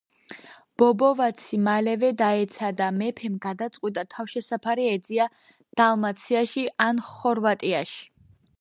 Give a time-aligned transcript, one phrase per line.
[0.81, 5.29] ბობოვაცი მალევე დაეცა და მეფემ გადაწყვიტა თავშესაფარი ეძია
[5.83, 8.05] დალმაციაში ან ხორვატიაში.